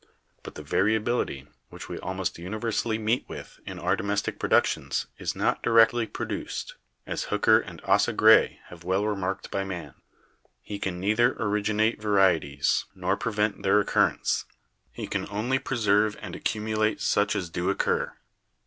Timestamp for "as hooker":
7.05-7.59